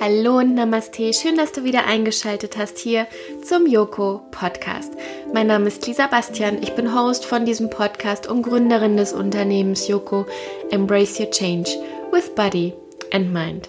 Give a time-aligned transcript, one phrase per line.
[0.00, 3.08] Hallo und Namaste, schön, dass du wieder eingeschaltet hast hier
[3.44, 4.92] zum Yoko Podcast.
[5.34, 9.88] Mein Name ist Lisa Bastian, ich bin Host von diesem Podcast und Gründerin des Unternehmens
[9.88, 10.24] Yoko
[10.70, 11.70] Embrace Your Change
[12.12, 12.74] with Body
[13.12, 13.68] and Mind.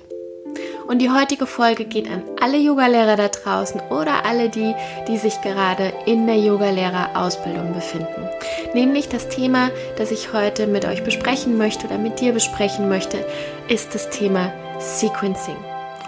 [0.90, 4.74] Und die heutige Folge geht an alle Yogalehrer da draußen oder alle die,
[5.08, 8.28] die sich gerade in der Yogalehrerausbildung befinden.
[8.74, 9.70] Nämlich das Thema,
[10.00, 13.24] das ich heute mit euch besprechen möchte oder mit dir besprechen möchte,
[13.68, 15.58] ist das Thema Sequencing.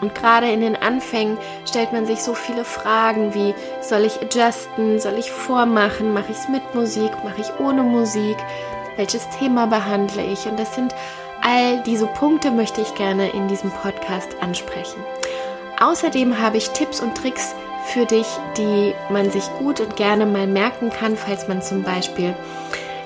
[0.02, 1.38] Und gerade in den Anfängen
[1.70, 6.38] stellt man sich so viele Fragen wie, soll ich adjusten, soll ich vormachen, mache ich
[6.40, 8.38] es mit Musik, mache ich ohne Musik,
[8.96, 10.48] welches Thema behandle ich?
[10.48, 10.96] Und das sind
[11.42, 15.04] all diese Punkte möchte ich gerne in diesem Podcast ansprechen.
[15.80, 17.56] Außerdem habe ich Tipps und Tricks
[17.88, 18.28] für dich,
[18.58, 22.36] die man sich gut und gerne mal merken kann, falls man zum Beispiel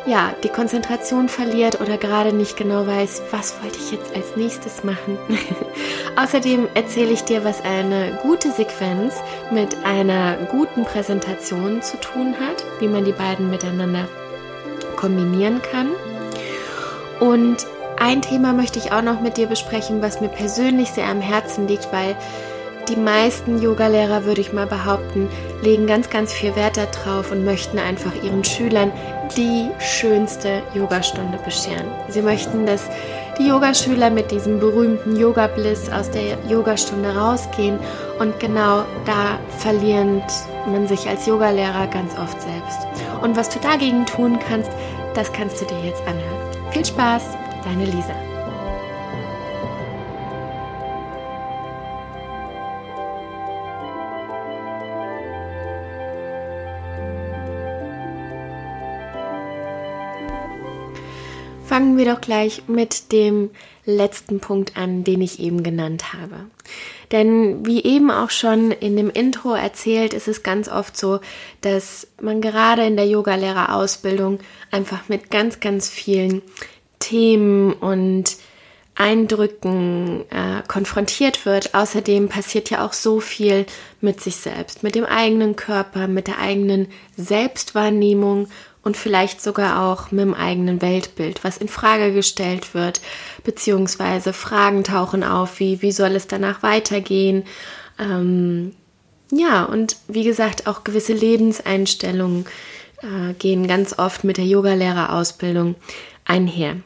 [0.05, 4.83] ja, die Konzentration verliert oder gerade nicht genau weiß, was wollte ich jetzt als nächstes
[4.83, 5.17] machen.
[6.15, 9.15] Außerdem erzähle ich dir, was eine gute Sequenz
[9.51, 14.07] mit einer guten Präsentation zu tun hat, wie man die beiden miteinander
[14.95, 15.89] kombinieren kann.
[17.19, 17.65] Und
[17.97, 21.67] ein Thema möchte ich auch noch mit dir besprechen, was mir persönlich sehr am Herzen
[21.67, 22.15] liegt, weil
[22.87, 25.27] die meisten Yogalehrer, würde ich mal behaupten,
[25.63, 28.91] legen ganz, ganz viel Wert darauf und möchten einfach ihren Schülern
[29.35, 31.87] die schönste Yogastunde bescheren.
[32.09, 32.83] Sie möchten, dass
[33.39, 37.79] die Yogaschüler mit diesem berühmten Yoga-Bliss aus der Yogastunde rausgehen
[38.19, 40.31] und genau da verliert
[40.67, 42.87] man sich als Yogalehrer ganz oft selbst.
[43.21, 44.69] Und was du dagegen tun kannst,
[45.15, 46.71] das kannst du dir jetzt anhören.
[46.71, 47.23] Viel Spaß,
[47.65, 48.15] deine Lisa.
[61.65, 63.49] Fangen wir doch gleich mit dem
[63.85, 66.45] letzten Punkt an, den ich eben genannt habe.
[67.11, 71.19] Denn wie eben auch schon in dem Intro erzählt, ist es ganz oft so,
[71.61, 74.39] dass man gerade in der Yogalehrerausbildung
[74.71, 76.41] einfach mit ganz, ganz vielen
[77.05, 78.37] Themen und
[78.95, 81.75] Eindrücken äh, konfrontiert wird.
[81.75, 83.65] Außerdem passiert ja auch so viel
[84.01, 88.47] mit sich selbst, mit dem eigenen Körper, mit der eigenen Selbstwahrnehmung
[88.83, 93.01] und vielleicht sogar auch mit dem eigenen Weltbild, was in Frage gestellt wird,
[93.43, 97.43] beziehungsweise Fragen tauchen auf, wie, wie soll es danach weitergehen?
[97.99, 98.73] Ähm,
[99.31, 102.45] ja, und wie gesagt, auch gewisse Lebenseinstellungen
[103.01, 105.75] äh, gehen ganz oft mit der Yogalehrerausbildung
[106.23, 106.77] einher.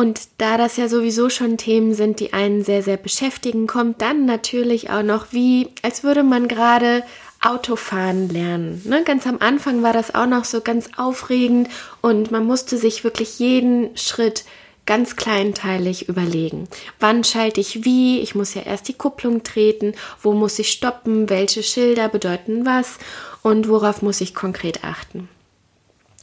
[0.00, 4.24] Und da das ja sowieso schon Themen sind, die einen sehr, sehr beschäftigen, kommt dann
[4.24, 7.02] natürlich auch noch wie, als würde man gerade
[7.42, 8.80] Autofahren lernen.
[8.86, 9.04] Ne?
[9.04, 11.68] Ganz am Anfang war das auch noch so ganz aufregend
[12.00, 14.46] und man musste sich wirklich jeden Schritt
[14.86, 16.66] ganz kleinteilig überlegen.
[16.98, 18.20] Wann schalte ich wie?
[18.20, 19.92] Ich muss ja erst die Kupplung treten.
[20.22, 21.28] Wo muss ich stoppen?
[21.28, 22.96] Welche Schilder bedeuten was?
[23.42, 25.28] Und worauf muss ich konkret achten?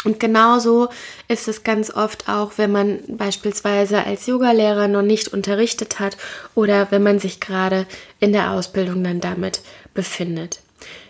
[0.04, 0.90] Und genauso
[1.28, 6.18] ist es ganz oft auch, wenn man beispielsweise als Yogalehrer noch nicht unterrichtet hat
[6.54, 7.88] oder wenn man sich gerade
[8.20, 9.62] in der Ausbildung dann damit
[9.94, 10.60] befindet.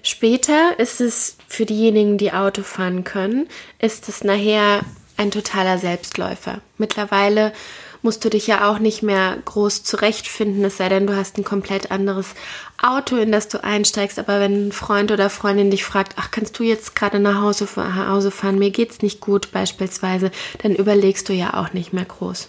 [0.03, 3.47] Später ist es für diejenigen, die Auto fahren können,
[3.79, 4.81] ist es nachher
[5.17, 6.61] ein totaler Selbstläufer.
[6.77, 7.51] Mittlerweile
[8.01, 11.43] musst du dich ja auch nicht mehr groß zurechtfinden, es sei denn, du hast ein
[11.43, 12.27] komplett anderes
[12.81, 14.19] Auto, in das du einsteigst.
[14.19, 17.67] Aber wenn ein Freund oder Freundin dich fragt, ach, kannst du jetzt gerade nach Hause,
[17.75, 20.31] nach Hause fahren, mir geht's nicht gut beispielsweise,
[20.61, 22.47] dann überlegst du ja auch nicht mehr groß.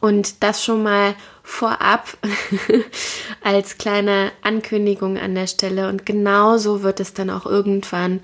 [0.00, 2.16] Und das schon mal vorab
[3.42, 5.88] als kleine Ankündigung an der Stelle.
[5.88, 8.20] Und genauso wird es dann auch irgendwann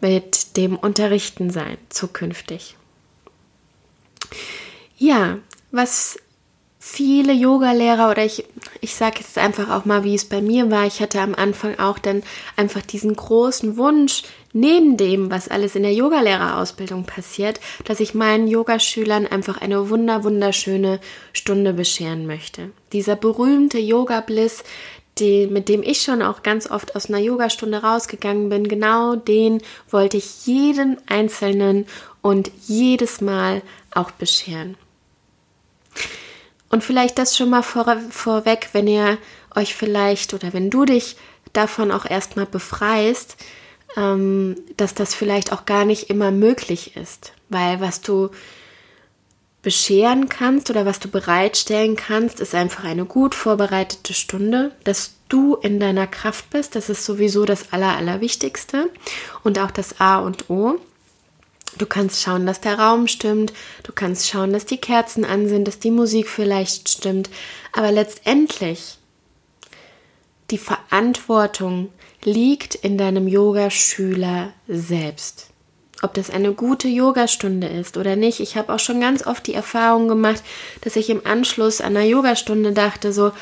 [0.00, 2.76] mit dem Unterrichten sein, zukünftig.
[4.96, 5.38] Ja,
[5.70, 6.18] was
[6.82, 8.44] viele Yoga-Lehrer oder ich,
[8.80, 10.86] ich sage jetzt einfach auch mal, wie es bei mir war.
[10.86, 12.22] Ich hatte am Anfang auch dann
[12.56, 14.22] einfach diesen großen Wunsch,
[14.52, 20.24] neben dem, was alles in der Yogalehrerausbildung passiert, dass ich meinen Yogaschülern einfach eine wunder
[20.24, 21.00] wunderschöne
[21.34, 22.70] Stunde bescheren möchte.
[22.92, 24.64] Dieser berühmte Yoga-Bliss,
[25.18, 29.60] die, mit dem ich schon auch ganz oft aus einer Yogastunde rausgegangen bin, genau den
[29.90, 31.86] wollte ich jeden einzelnen
[32.22, 33.60] und jedes Mal
[33.92, 34.76] auch bescheren.
[36.68, 39.18] Und vielleicht das schon mal vor, vorweg, wenn ihr
[39.54, 41.16] euch vielleicht oder wenn du dich
[41.52, 43.36] davon auch erstmal befreist,
[43.96, 47.32] ähm, dass das vielleicht auch gar nicht immer möglich ist.
[47.48, 48.30] Weil was du
[49.62, 55.56] bescheren kannst oder was du bereitstellen kannst, ist einfach eine gut vorbereitete Stunde, dass du
[55.56, 56.76] in deiner Kraft bist.
[56.76, 58.88] Das ist sowieso das Aller, Allerwichtigste
[59.42, 60.78] und auch das A und O.
[61.78, 63.52] Du kannst schauen, dass der Raum stimmt,
[63.82, 67.30] du kannst schauen, dass die Kerzen an sind, dass die Musik vielleicht stimmt,
[67.72, 68.98] aber letztendlich
[70.50, 71.90] die Verantwortung
[72.24, 75.50] liegt in deinem Yogaschüler selbst.
[76.02, 78.40] Ob das eine gute Yogastunde ist oder nicht.
[78.40, 80.42] Ich habe auch schon ganz oft die Erfahrung gemacht,
[80.80, 83.32] dass ich im Anschluss an einer Yogastunde dachte, so,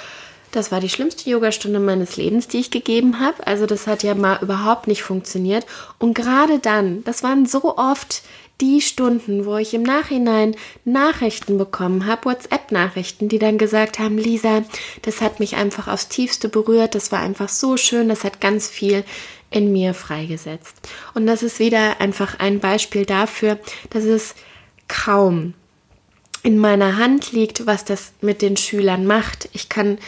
[0.50, 3.46] das war die schlimmste Yogastunde meines Lebens, die ich gegeben habe.
[3.46, 5.66] Also das hat ja mal überhaupt nicht funktioniert.
[5.98, 8.22] Und gerade dann, das waren so oft
[8.60, 14.64] die Stunden, wo ich im Nachhinein Nachrichten bekommen habe, WhatsApp-Nachrichten, die dann gesagt haben, Lisa,
[15.02, 18.68] das hat mich einfach aufs tiefste berührt, das war einfach so schön, das hat ganz
[18.68, 19.04] viel
[19.50, 20.74] in mir freigesetzt.
[21.14, 23.58] Und das ist wieder einfach ein Beispiel dafür,
[23.90, 24.34] dass es
[24.88, 25.54] kaum
[26.42, 29.48] in meiner Hand liegt, was das mit den Schülern macht.
[29.52, 29.98] Ich kann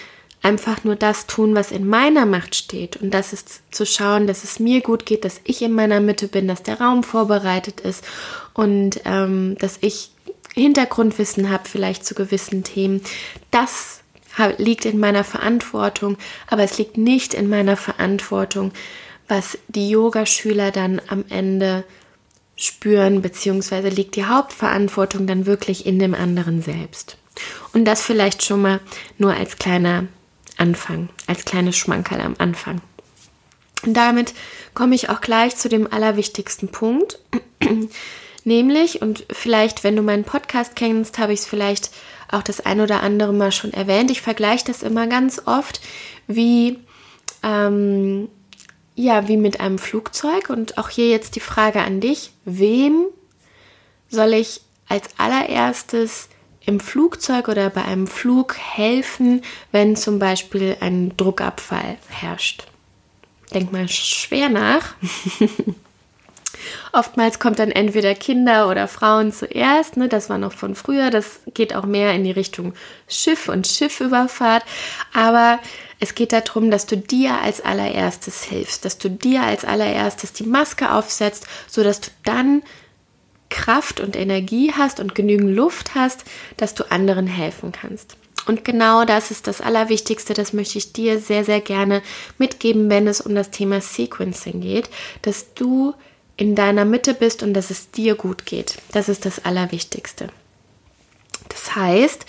[0.42, 2.96] einfach nur das tun, was in meiner Macht steht.
[2.96, 6.28] Und das ist zu schauen, dass es mir gut geht, dass ich in meiner Mitte
[6.28, 8.04] bin, dass der Raum vorbereitet ist
[8.54, 10.10] und ähm, dass ich
[10.54, 13.02] Hintergrundwissen habe, vielleicht zu gewissen Themen.
[13.50, 14.00] Das
[14.58, 16.16] liegt in meiner Verantwortung,
[16.46, 18.72] aber es liegt nicht in meiner Verantwortung,
[19.28, 21.84] was die Yogaschüler dann am Ende
[22.56, 27.16] spüren, beziehungsweise liegt die Hauptverantwortung dann wirklich in dem anderen selbst.
[27.72, 28.80] Und das vielleicht schon mal
[29.18, 30.04] nur als kleiner
[30.60, 32.80] Anfang, als kleines Schmankerl am Anfang.
[33.82, 34.34] Und damit
[34.74, 37.18] komme ich auch gleich zu dem allerwichtigsten Punkt,
[38.44, 41.90] nämlich, und vielleicht, wenn du meinen Podcast kennst, habe ich es vielleicht
[42.30, 45.80] auch das ein oder andere Mal schon erwähnt, ich vergleiche das immer ganz oft
[46.26, 46.78] wie,
[47.42, 48.28] ähm,
[48.94, 50.50] ja, wie mit einem Flugzeug.
[50.50, 53.06] Und auch hier jetzt die Frage an dich, wem
[54.08, 56.28] soll ich als allererstes
[56.70, 62.66] im Flugzeug oder bei einem Flug helfen, wenn zum Beispiel ein Druckabfall herrscht?
[63.52, 64.94] Denk mal schwer nach.
[66.92, 70.08] Oftmals kommt dann entweder Kinder oder Frauen zuerst, ne?
[70.08, 72.74] das war noch von früher, das geht auch mehr in die Richtung
[73.08, 74.64] Schiff und Schiffüberfahrt,
[75.14, 75.58] aber
[76.00, 80.46] es geht darum, dass du dir als allererstes hilfst, dass du dir als allererstes die
[80.46, 82.62] Maske aufsetzt, sodass du dann
[83.50, 86.24] Kraft und Energie hast und genügend Luft hast,
[86.56, 88.16] dass du anderen helfen kannst.
[88.46, 92.02] Und genau das ist das Allerwichtigste, das möchte ich dir sehr, sehr gerne
[92.38, 94.88] mitgeben, wenn es um das Thema Sequencing geht,
[95.22, 95.94] dass du
[96.36, 98.78] in deiner Mitte bist und dass es dir gut geht.
[98.92, 100.28] Das ist das Allerwichtigste.
[101.50, 102.24] Das heißt,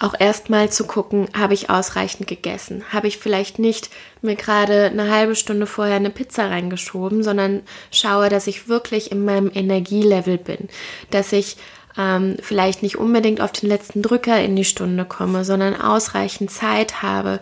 [0.00, 2.82] auch erstmal zu gucken, habe ich ausreichend gegessen?
[2.90, 3.90] Habe ich vielleicht nicht
[4.22, 7.62] mir gerade eine halbe Stunde vorher eine Pizza reingeschoben, sondern
[7.92, 10.68] schaue, dass ich wirklich in meinem Energielevel bin,
[11.10, 11.58] dass ich
[11.98, 17.02] ähm, vielleicht nicht unbedingt auf den letzten Drücker in die Stunde komme, sondern ausreichend Zeit
[17.02, 17.40] habe,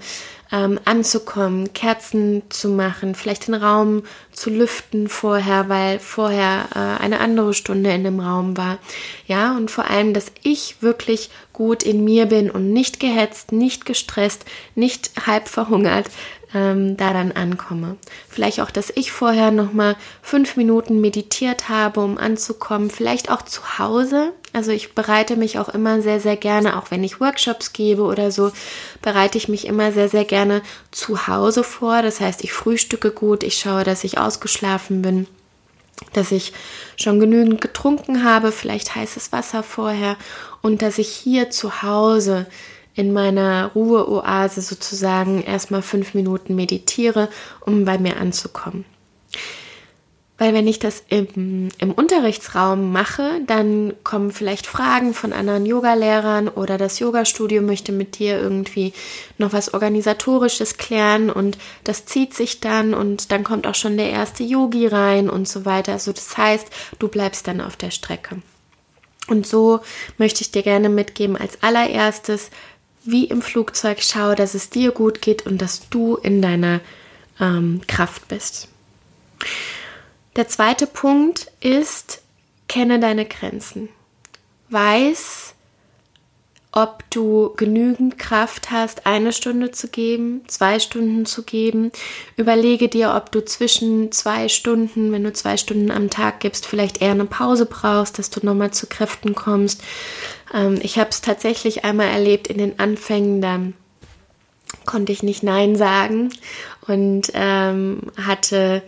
[0.51, 4.03] ähm, anzukommen, Kerzen zu machen, vielleicht den Raum
[4.33, 8.79] zu lüften vorher, weil vorher äh, eine andere Stunde in dem Raum war.
[9.27, 13.85] Ja, und vor allem, dass ich wirklich gut in mir bin und nicht gehetzt, nicht
[13.85, 16.07] gestresst, nicht halb verhungert,
[16.55, 17.97] ähm, da dann ankomme.
[18.29, 22.91] Vielleicht auch, dass ich vorher noch mal fünf Minuten meditiert habe, um anzukommen.
[22.91, 24.33] Vielleicht auch zu Hause.
[24.59, 28.33] Also ich bereite mich auch immer sehr, sehr gerne, auch wenn ich Workshops gebe oder
[28.33, 28.51] so,
[29.03, 32.03] bereite ich mich immer sehr, sehr gerne zu Hause vor.
[32.03, 35.29] Das heißt, ich frühstücke gut, ich schaue, dass ich ausgeschlafen bin
[36.13, 36.53] dass ich
[36.97, 40.17] schon genügend getrunken habe, vielleicht heißes Wasser vorher
[40.63, 42.47] und dass ich hier zu Hause
[42.95, 47.29] in meiner Ruheoase sozusagen erstmal fünf Minuten meditiere,
[47.61, 48.85] um bei mir anzukommen.
[50.39, 56.47] Weil wenn ich das im, im Unterrichtsraum mache, dann kommen vielleicht Fragen von anderen Yogalehrern
[56.47, 58.93] oder das Yogastudio möchte mit dir irgendwie
[59.37, 64.11] noch was Organisatorisches klären und das zieht sich dann und dann kommt auch schon der
[64.11, 65.95] erste Yogi rein und so weiter.
[65.95, 66.69] Also das heißt,
[67.01, 68.41] du bleibst dann auf der Strecke.
[69.27, 69.81] Und so
[70.19, 72.51] möchte ich dir gerne mitgeben als allererstes,
[73.05, 76.81] wie im Flugzeug, schau, dass es dir gut geht und dass du in deiner
[77.41, 78.69] ähm, Kraft bist.
[80.39, 82.23] Der zweite Punkt ist,
[82.69, 83.89] kenne deine Grenzen.
[84.71, 85.53] Weiß,
[86.71, 91.91] ob du genügend Kraft hast, eine Stunde zu geben, zwei Stunden zu geben.
[92.37, 97.03] Überlege dir, ob du zwischen zwei Stunden, wenn du zwei Stunden am Tag gibst, vielleicht
[97.03, 99.83] eher eine Pause brauchst, dass du nochmal zu Kräften kommst.
[100.55, 103.75] Ähm, ich habe es tatsächlich einmal erlebt in den Anfängen, dann
[104.87, 106.33] konnte ich nicht Nein sagen
[106.87, 108.85] und ähm, hatte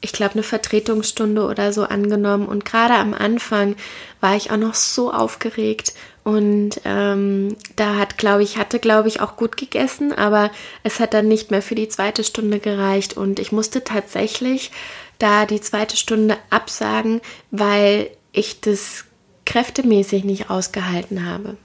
[0.00, 2.46] ich glaube, eine Vertretungsstunde oder so angenommen.
[2.46, 3.76] Und gerade am Anfang
[4.20, 5.94] war ich auch noch so aufgeregt.
[6.22, 10.50] Und ähm, da hat, glaube ich, hatte, glaube ich, auch gut gegessen, aber
[10.82, 13.16] es hat dann nicht mehr für die zweite Stunde gereicht.
[13.16, 14.70] Und ich musste tatsächlich
[15.18, 19.04] da die zweite Stunde absagen, weil ich das
[19.46, 21.56] kräftemäßig nicht ausgehalten habe.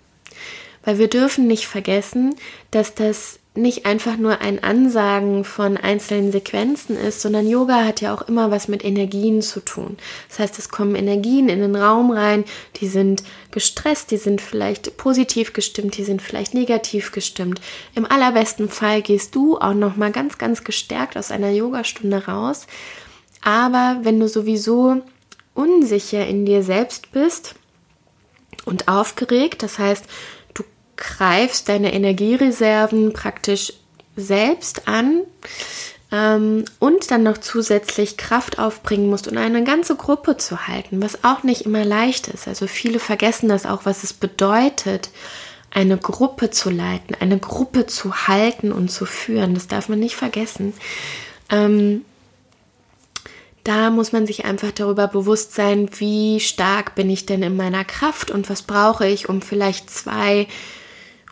[0.84, 2.36] Weil wir dürfen nicht vergessen,
[2.72, 8.14] dass das nicht einfach nur ein Ansagen von einzelnen Sequenzen ist, sondern Yoga hat ja
[8.14, 9.98] auch immer was mit Energien zu tun.
[10.28, 12.46] Das heißt, es kommen Energien in den Raum rein,
[12.78, 17.62] die sind gestresst, die sind vielleicht positiv gestimmt, die sind vielleicht negativ gestimmt.
[17.94, 22.66] Im allerbesten Fall gehst du auch noch mal ganz ganz gestärkt aus einer Yogastunde raus.
[23.44, 25.04] Aber wenn du sowieso
[25.54, 27.54] unsicher in dir selbst bist
[28.66, 30.06] und aufgeregt, das heißt,
[30.98, 33.74] greifst deine Energiereserven praktisch
[34.16, 35.22] selbst an
[36.12, 41.24] ähm, und dann noch zusätzlich Kraft aufbringen musst, um eine ganze Gruppe zu halten, was
[41.24, 42.48] auch nicht immer leicht ist.
[42.48, 45.10] Also viele vergessen das auch, was es bedeutet,
[45.72, 49.56] eine Gruppe zu leiten, eine Gruppe zu halten und zu führen.
[49.56, 50.74] Das darf man nicht vergessen.
[51.50, 52.06] Ähm,
[53.64, 57.86] da muss man sich einfach darüber bewusst sein, wie stark bin ich denn in meiner
[57.86, 60.48] Kraft und was brauche ich, um vielleicht zwei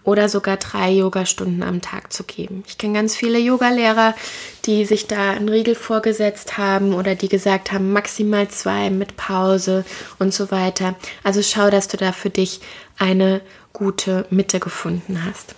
[0.03, 2.63] oder sogar drei Yogastunden am Tag zu geben.
[2.67, 4.15] Ich kenne ganz viele Yogalehrer,
[4.65, 9.86] die sich da einen Riegel vorgesetzt haben oder die gesagt haben, maximal zwei mit Pause
[10.20, 10.96] und so weiter.
[11.24, 12.62] Also schau, dass du da für dich
[12.98, 13.41] eine
[13.74, 15.55] gute Mitte gefunden hast.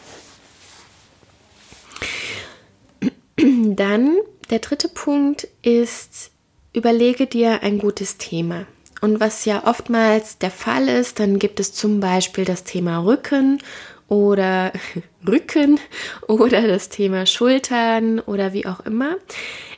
[3.38, 4.18] Dann
[4.50, 6.32] der dritte Punkt ist,
[6.74, 8.66] überlege dir ein gutes Thema.
[9.02, 13.60] Und was ja oftmals der Fall ist, dann gibt es zum Beispiel das Thema Rücken
[14.08, 14.72] oder
[15.28, 15.80] Rücken
[16.28, 19.16] oder das Thema Schultern oder wie auch immer.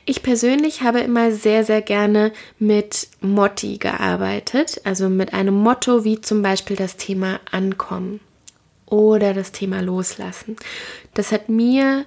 [0.04, 6.20] Ich persönlich habe immer sehr, sehr gerne mit Motti gearbeitet, also mit einem Motto wie
[6.20, 8.20] zum Beispiel das Thema Ankommen
[8.86, 10.56] oder das Thema Loslassen.
[11.14, 12.04] Das hat mir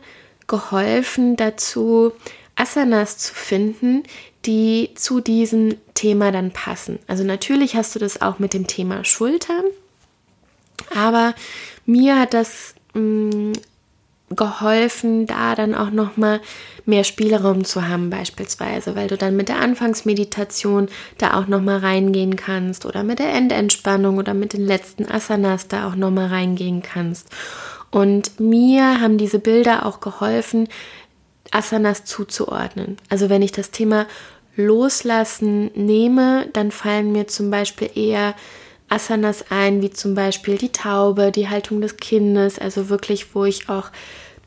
[0.48, 2.14] geholfen dazu,
[2.56, 4.04] Asanas zu finden,
[4.46, 7.00] die zu diesem Thema dann passen.
[7.08, 9.64] Also natürlich hast du das auch mit dem Thema Schultern,
[10.96, 11.34] aber
[11.86, 13.54] mir hat das mh, mm,
[14.36, 16.40] geholfen, da dann auch noch mal
[16.86, 21.80] mehr Spielraum zu haben beispielsweise, weil du dann mit der Anfangsmeditation da auch noch mal
[21.80, 26.28] reingehen kannst oder mit der Endentspannung oder mit den letzten Asanas da auch noch mal
[26.28, 27.30] reingehen kannst.
[27.92, 30.68] Und mir haben diese Bilder auch geholfen,
[31.52, 32.98] Asanas zuzuordnen.
[33.10, 34.06] Also wenn ich das Thema
[34.56, 38.36] Loslassen nehme, dann fallen mir zum Beispiel eher
[38.90, 43.70] Asanas ein, wie zum Beispiel die Taube, die Haltung des Kindes, also wirklich, wo ich
[43.70, 43.92] auch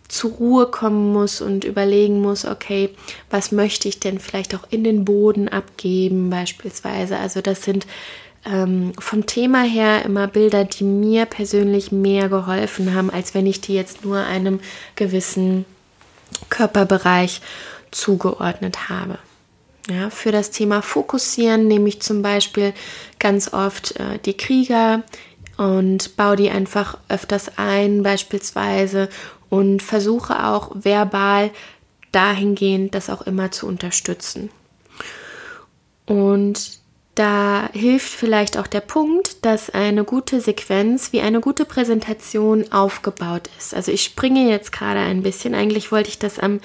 [0.09, 2.91] zur Ruhe kommen muss und überlegen muss, okay,
[3.31, 7.17] was möchte ich denn vielleicht auch in den Boden abgeben, beispielsweise.
[7.17, 7.87] Also das sind
[8.45, 13.63] ähm, vom Thema her immer Bilder, die mir persönlich mehr geholfen haben, als wenn ich
[13.63, 14.61] die jetzt nur einem
[14.97, 15.65] gewissen
[16.51, 17.41] Körperbereich
[17.91, 19.19] zugeordnet habe.
[19.91, 22.73] Ja, für das Thema Fokussieren nehme ich zum Beispiel
[23.19, 25.03] ganz oft äh, die Krieger
[25.57, 29.09] und baue die einfach öfters ein, beispielsweise,
[29.51, 31.51] und versuche auch verbal
[32.11, 34.51] dahingehend das auch immer zu unterstützen.
[36.07, 36.79] Und
[37.15, 43.51] da hilft vielleicht auch der Punkt, dass eine gute Sequenz wie eine gute Präsentation aufgebaut
[43.59, 43.75] ist.
[43.75, 45.55] Also ich springe jetzt gerade ein bisschen.
[45.55, 46.61] Eigentlich wollte ich das am,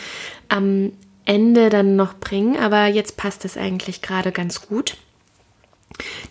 [0.48, 0.94] am
[1.28, 4.96] Ende dann noch bringen, aber jetzt passt es eigentlich gerade ganz gut.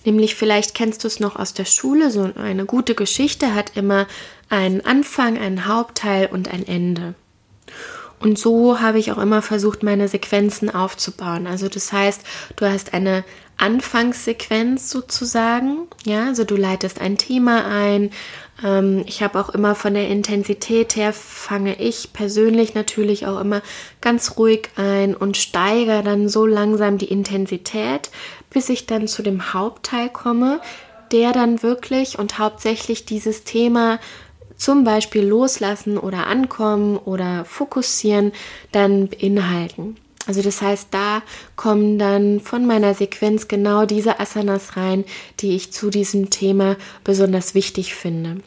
[0.05, 4.07] Nämlich vielleicht kennst du es noch aus der Schule, so eine gute Geschichte hat immer
[4.49, 7.15] einen Anfang, einen Hauptteil und ein Ende.
[8.21, 11.47] Und so habe ich auch immer versucht, meine Sequenzen aufzubauen.
[11.47, 12.23] Also das heißt,
[12.57, 13.25] du hast eine
[13.59, 18.11] Anfangssequenz sozusagen, ja, also du leitest ein Thema ein,
[18.59, 23.61] ich habe auch immer von der Intensität her, fange ich persönlich natürlich auch immer
[24.01, 28.11] ganz ruhig ein und steigere dann so langsam die Intensität,
[28.49, 30.61] bis ich dann zu dem Hauptteil komme,
[31.13, 33.99] der dann wirklich und hauptsächlich dieses Thema
[34.57, 38.33] zum Beispiel loslassen oder ankommen oder fokussieren
[38.73, 39.97] dann beinhalten.
[40.27, 41.23] Also das heißt, da
[41.55, 45.05] kommen dann von meiner Sequenz genau diese Asanas rein,
[45.41, 48.39] die ich zu diesem Thema besonders wichtig finde.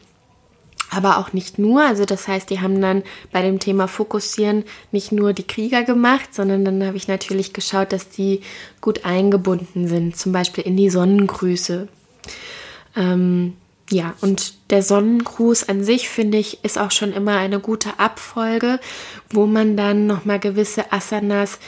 [0.90, 5.12] Aber auch nicht nur, also das heißt, die haben dann bei dem Thema Fokussieren nicht
[5.12, 8.40] nur die Krieger gemacht, sondern dann habe ich natürlich geschaut, dass die
[8.80, 11.86] gut eingebunden sind, zum Beispiel in die Sonnengrüße.
[12.96, 13.54] Ähm,
[13.90, 18.78] ja, und der Sonnengruß an sich, finde ich, ist auch schon immer eine gute Abfolge,
[19.30, 21.58] wo man dann nochmal gewisse Asanas,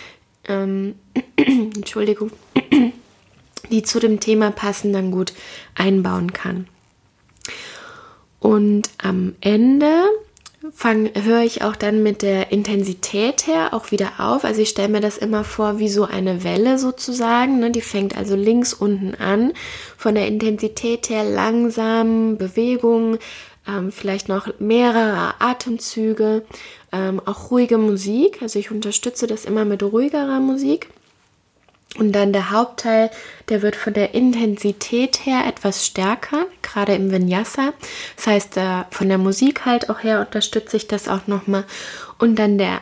[0.46, 0.94] ähm,
[1.36, 2.30] Entschuldigung,
[3.70, 5.32] die zu dem Thema passen, dann gut
[5.74, 6.68] einbauen kann.
[8.38, 10.04] Und am Ende
[11.24, 14.44] höre ich auch dann mit der Intensität her auch wieder auf.
[14.44, 17.58] Also ich stelle mir das immer vor wie so eine Welle sozusagen.
[17.58, 17.70] Ne?
[17.70, 19.52] Die fängt also links unten an.
[19.96, 23.18] Von der Intensität her langsam Bewegung,
[23.66, 26.44] ähm, vielleicht noch mehrere Atemzüge,
[26.92, 28.40] ähm, auch ruhige Musik.
[28.40, 30.88] Also ich unterstütze das immer mit ruhigerer Musik.
[31.98, 33.10] Und dann der Hauptteil,
[33.50, 37.74] der wird von der Intensität her etwas stärker, gerade im Vinyasa.
[38.16, 41.64] Das heißt, von der Musik halt auch her unterstütze ich das auch nochmal.
[42.18, 42.80] Und dann der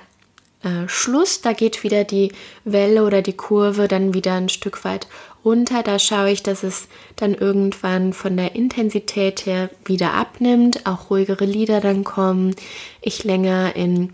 [0.63, 2.33] äh, Schluss, da geht wieder die
[2.65, 5.09] Welle oder die Kurve dann wieder ein Stück weit
[5.45, 5.83] runter.
[5.83, 6.87] Da schaue ich, dass es
[7.17, 12.55] dann irgendwann von der Intensität her wieder abnimmt, auch ruhigere Lieder dann kommen.
[13.01, 14.13] Ich länger in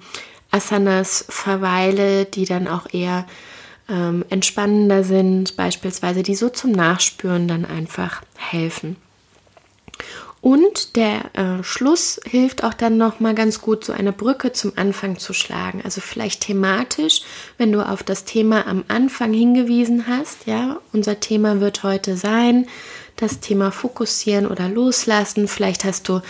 [0.51, 3.27] Asanas verweile, die dann auch eher
[3.89, 8.97] ähm, entspannender sind, beispielsweise, die so zum Nachspüren dann einfach helfen.
[10.47, 14.73] Und der äh, Schluss hilft auch dann noch mal ganz gut, so eine Brücke zum
[14.77, 15.81] Anfang zu schlagen.
[15.85, 17.23] Also vielleicht thematisch,
[17.59, 20.47] wenn du auf das Thema am Anfang hingewiesen hast.
[20.47, 22.69] Ja, unser Thema wird heute sein,
[23.17, 25.49] das Thema Fokussieren oder Loslassen.
[25.49, 26.21] Vielleicht hast du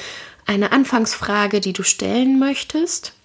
[0.46, 3.15] eine Anfangsfrage, die du stellen möchtest.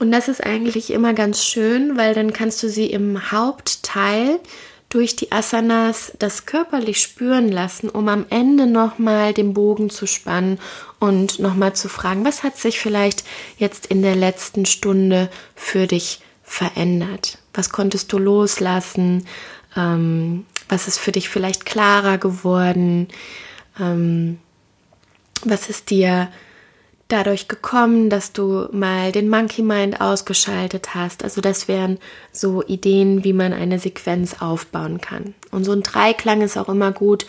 [0.00, 4.40] Und das ist eigentlich immer ganz schön, weil dann kannst du sie im Hauptteil
[4.88, 10.58] durch die Asanas das körperlich spüren lassen, um am Ende nochmal den Bogen zu spannen
[11.00, 13.24] und nochmal zu fragen, was hat sich vielleicht
[13.58, 17.36] jetzt in der letzten Stunde für dich verändert?
[17.52, 19.26] Was konntest du loslassen?
[19.76, 23.08] Ähm, was ist für dich vielleicht klarer geworden?
[23.78, 24.38] Ähm,
[25.44, 26.28] was ist dir
[27.12, 31.24] dadurch gekommen, dass du mal den Monkey Mind ausgeschaltet hast.
[31.24, 31.98] Also das wären
[32.32, 35.34] so Ideen, wie man eine Sequenz aufbauen kann.
[35.50, 37.26] Und so ein Dreiklang ist auch immer gut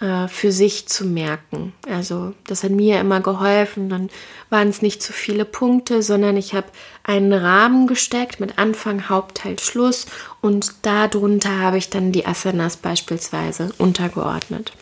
[0.00, 1.72] äh, für sich zu merken.
[1.88, 3.88] Also das hat mir immer geholfen.
[3.88, 4.10] Dann
[4.48, 6.68] waren es nicht zu viele Punkte, sondern ich habe
[7.02, 10.06] einen Rahmen gesteckt mit Anfang, Hauptteil, Schluss
[10.40, 14.72] und darunter habe ich dann die Asanas beispielsweise untergeordnet.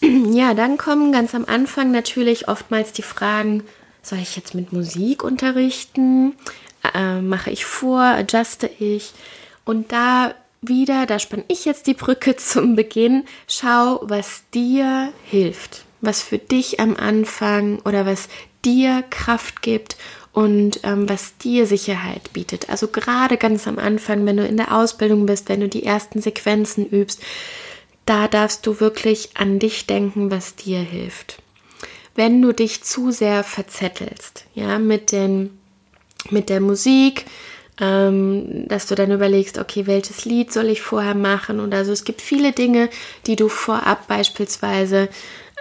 [0.00, 3.64] Ja, dann kommen ganz am Anfang natürlich oftmals die Fragen,
[4.02, 6.34] soll ich jetzt mit Musik unterrichten?
[6.94, 8.00] Äh, mache ich vor?
[8.00, 9.12] Adjuste ich?
[9.64, 13.24] Und da wieder, da spanne ich jetzt die Brücke zum Beginn.
[13.46, 18.28] Schau, was dir hilft, was für dich am Anfang oder was
[18.64, 19.96] dir Kraft gibt
[20.32, 22.70] und ähm, was dir Sicherheit bietet.
[22.70, 26.20] Also gerade ganz am Anfang, wenn du in der Ausbildung bist, wenn du die ersten
[26.20, 27.20] Sequenzen übst,
[28.08, 31.42] da darfst du wirklich an dich denken, was dir hilft.
[32.14, 35.58] Wenn du dich zu sehr verzettelst, ja, mit den,
[36.30, 37.26] mit der Musik,
[37.80, 41.60] ähm, dass du dann überlegst, okay, welches Lied soll ich vorher machen?
[41.60, 42.88] Und also es gibt viele Dinge,
[43.26, 45.08] die du vorab beispielsweise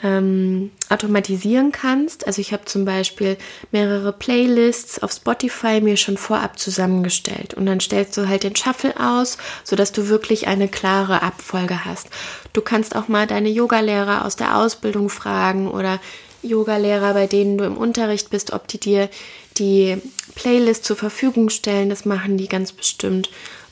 [0.03, 2.27] ähm, automatisieren kannst.
[2.27, 3.37] Also ich habe zum Beispiel
[3.71, 8.93] mehrere Playlists auf Spotify mir schon vorab zusammengestellt und dann stellst du halt den Shuffle
[8.99, 12.09] aus, sodass du wirklich eine klare Abfolge hast.
[12.53, 15.99] Du kannst auch mal deine Yogalehrer aus der Ausbildung fragen oder
[16.43, 19.09] Yogalehrer, bei denen du im Unterricht bist, ob die dir
[19.57, 19.97] die
[20.35, 21.89] Playlist zur Verfügung stellen.
[21.89, 23.29] Das machen die ganz bestimmt.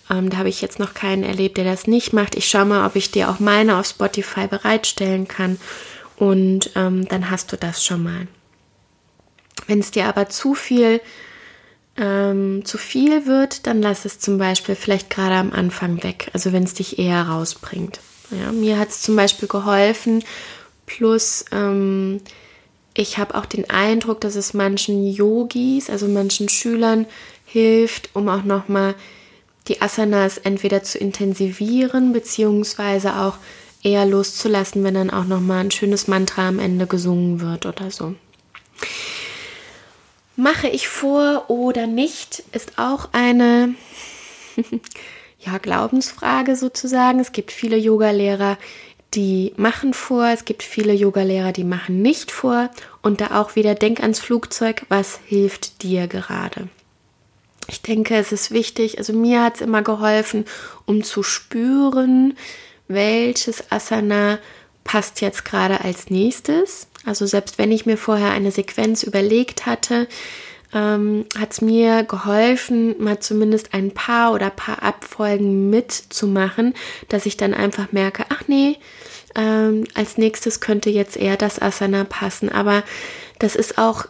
[0.09, 2.35] Ähm, da habe ich jetzt noch keinen erlebt, der das nicht macht.
[2.35, 5.59] Ich schaue mal, ob ich dir auch meine auf Spotify bereitstellen kann.
[6.17, 8.27] Und ähm, dann hast du das schon mal.
[9.67, 11.01] Wenn es dir aber zu viel,
[11.97, 16.29] ähm, zu viel wird, dann lass es zum Beispiel vielleicht gerade am Anfang weg.
[16.33, 17.99] Also wenn es dich eher rausbringt.
[18.31, 20.23] Ja, mir hat es zum Beispiel geholfen.
[20.85, 22.21] Plus ähm,
[22.93, 27.05] ich habe auch den Eindruck, dass es manchen Yogis, also manchen Schülern
[27.45, 28.95] hilft, um auch nochmal
[29.67, 33.37] die Asanas entweder zu intensivieren, beziehungsweise auch
[33.85, 38.15] eher loszulassen, wenn dann auch nochmal ein schönes Mantra am Ende gesungen wird oder so.
[40.35, 43.75] Mache ich vor oder nicht, ist auch eine
[45.39, 47.19] ja, Glaubensfrage sozusagen.
[47.19, 48.57] Es gibt viele Yogalehrer,
[49.13, 52.69] die machen vor, es gibt viele Yogalehrer, die machen nicht vor.
[53.01, 56.67] Und da auch wieder denk ans Flugzeug, was hilft dir gerade?
[57.67, 60.45] Ich denke, es ist wichtig, also mir hat es immer geholfen,
[60.85, 62.35] um zu spüren,
[62.87, 64.39] welches Asana
[64.83, 66.87] passt jetzt gerade als nächstes.
[67.05, 70.07] Also selbst wenn ich mir vorher eine Sequenz überlegt hatte,
[70.73, 76.73] ähm, hat es mir geholfen, mal zumindest ein paar oder paar Abfolgen mitzumachen,
[77.09, 78.77] dass ich dann einfach merke, ach nee,
[79.35, 82.49] ähm, als nächstes könnte jetzt eher das Asana passen.
[82.49, 82.83] Aber
[83.39, 84.05] das ist auch,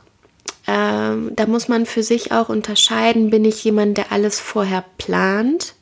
[0.68, 5.75] ähm, da muss man für sich auch unterscheiden, bin ich jemand, der alles vorher plant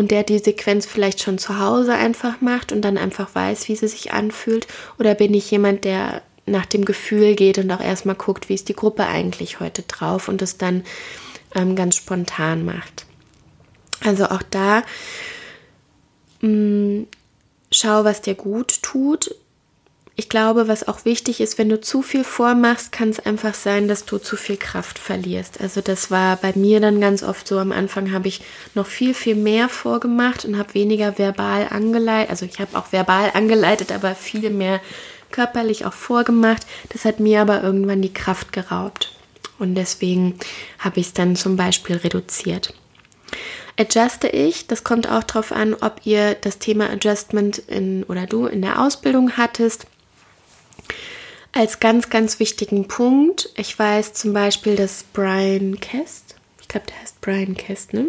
[0.00, 3.76] und der die Sequenz vielleicht schon zu Hause einfach macht und dann einfach weiß, wie
[3.76, 4.66] sie sich anfühlt,
[4.98, 8.70] oder bin ich jemand, der nach dem Gefühl geht und auch erstmal guckt, wie ist
[8.70, 10.84] die Gruppe eigentlich heute drauf und es dann
[11.54, 13.04] ähm, ganz spontan macht.
[14.02, 14.82] Also auch da
[16.40, 17.06] mh, mm,
[17.70, 19.34] schau, was dir gut tut.
[20.20, 23.88] Ich glaube, was auch wichtig ist, wenn du zu viel vormachst, kann es einfach sein,
[23.88, 25.62] dass du zu viel Kraft verlierst.
[25.62, 27.58] Also das war bei mir dann ganz oft so.
[27.58, 28.42] Am Anfang habe ich
[28.74, 32.28] noch viel, viel mehr vorgemacht und habe weniger verbal angeleitet.
[32.28, 34.82] Also ich habe auch verbal angeleitet, aber viel mehr
[35.30, 36.66] körperlich auch vorgemacht.
[36.90, 39.14] Das hat mir aber irgendwann die Kraft geraubt.
[39.58, 40.38] Und deswegen
[40.80, 42.74] habe ich es dann zum Beispiel reduziert.
[43.78, 48.44] Adjuste ich, das kommt auch darauf an, ob ihr das Thema Adjustment in, oder du
[48.44, 49.86] in der Ausbildung hattest.
[51.52, 57.00] Als ganz, ganz wichtigen Punkt, ich weiß zum Beispiel, dass Brian Kest, ich glaube, der
[57.00, 58.08] heißt Brian Kest, ne?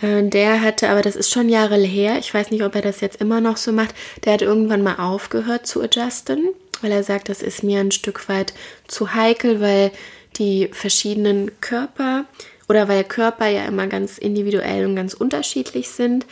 [0.00, 3.00] Äh, der hatte, aber das ist schon Jahre her, ich weiß nicht, ob er das
[3.00, 3.94] jetzt immer noch so macht,
[4.24, 8.28] der hat irgendwann mal aufgehört zu adjusten, weil er sagt, das ist mir ein Stück
[8.28, 8.54] weit
[8.86, 9.90] zu heikel, weil
[10.36, 12.26] die verschiedenen Körper
[12.68, 16.24] oder weil Körper ja immer ganz individuell und ganz unterschiedlich sind.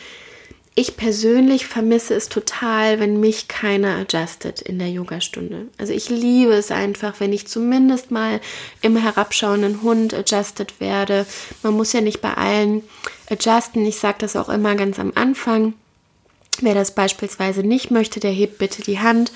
[0.76, 5.68] Ich persönlich vermisse es total, wenn mich keiner adjustet in der Yogastunde.
[5.78, 8.40] Also ich liebe es einfach, wenn ich zumindest mal
[8.80, 11.26] im herabschauenden Hund adjusted werde.
[11.62, 12.82] Man muss ja nicht bei allen
[13.30, 13.86] adjusten.
[13.86, 15.74] Ich sage das auch immer ganz am Anfang.
[16.60, 19.30] Wer das beispielsweise nicht möchte, der hebt bitte die Hand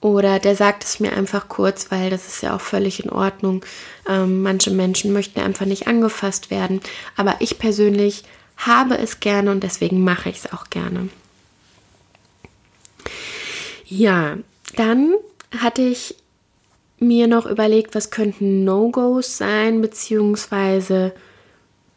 [0.00, 3.62] oder der sagt es mir einfach kurz, weil das ist ja auch völlig in Ordnung.
[4.08, 6.80] Ähm, manche Menschen möchten einfach nicht angefasst werden.
[7.16, 8.24] Aber ich persönlich
[8.66, 11.08] habe es gerne und deswegen mache ich es auch gerne.
[13.86, 14.38] Ja,
[14.76, 15.14] dann
[15.58, 16.14] hatte ich
[16.98, 21.12] mir noch überlegt, was könnten No-Gos sein, beziehungsweise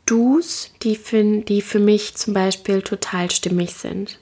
[0.06, 4.19] Do's, die für, die für mich zum Beispiel total stimmig sind.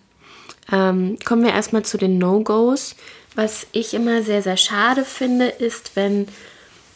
[0.71, 2.95] Ähm, kommen wir erstmal zu den No-Gos.
[3.35, 6.27] Was ich immer sehr, sehr schade finde, ist, wenn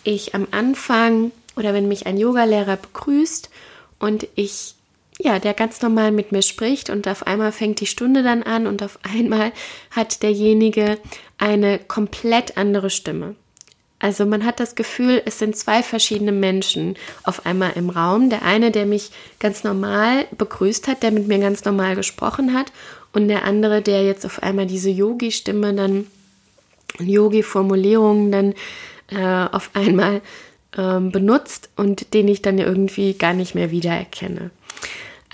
[0.04, 3.50] ich am Anfang oder wenn mich ein Yogalehrer begrüßt
[4.00, 4.76] und ich,
[5.26, 8.68] ja, der ganz normal mit mir spricht und auf einmal fängt die Stunde dann an
[8.68, 9.52] und auf einmal
[9.90, 11.00] hat derjenige
[11.40, 13.36] eine komplett andere Stimme.
[13.98, 18.30] Also man hat das Gefühl, es sind zwei verschiedene Menschen auf einmal im Raum.
[18.30, 19.10] Der eine, der mich
[19.40, 22.72] ganz normal begrüßt hat, der mit mir ganz normal gesprochen hat
[23.14, 26.06] und der andere, der jetzt auf einmal diese Yogi-Stimme dann
[27.00, 28.54] Yogi-Formulierungen dann
[29.10, 30.22] äh, auf einmal
[30.78, 34.52] ähm, benutzt und den ich dann irgendwie gar nicht mehr wiedererkenne.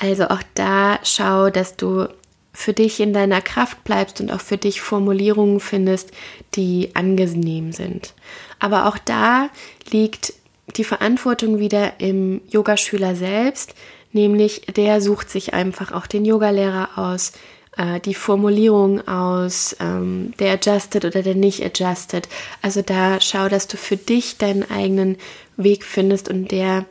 [0.01, 2.07] Also auch da schau, dass du
[2.53, 6.09] für dich in deiner Kraft bleibst und auch für dich Formulierungen findest,
[6.55, 8.15] die angenehm sind.
[8.59, 9.49] Aber auch da
[9.91, 10.33] liegt
[10.75, 13.75] die Verantwortung wieder im Yogaschüler selbst,
[14.11, 17.33] nämlich der sucht sich einfach auch den Yogalehrer aus,
[17.77, 22.27] äh, die Formulierung aus, ähm, der adjusted oder der nicht adjusted.
[22.63, 25.17] Also da schau, dass du für dich deinen eigenen
[25.57, 26.85] Weg findest und der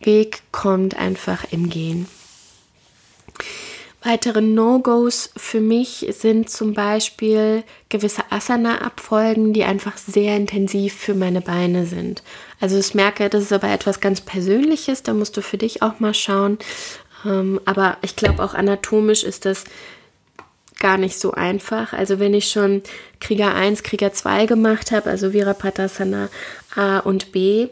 [0.00, 2.06] Weg kommt einfach im Gehen.
[4.02, 11.40] Weitere No-Gos für mich sind zum Beispiel gewisse Asana-Abfolgen, die einfach sehr intensiv für meine
[11.40, 12.22] Beine sind.
[12.60, 15.98] Also ich merke, das ist aber etwas ganz Persönliches, da musst du für dich auch
[15.98, 16.58] mal schauen.
[17.24, 19.64] Ähm, aber ich glaube auch anatomisch ist das
[20.78, 21.92] gar nicht so einfach.
[21.92, 22.82] Also wenn ich schon
[23.20, 26.28] Krieger 1, Krieger 2 gemacht habe, also Virapatasana
[26.76, 27.68] A und B,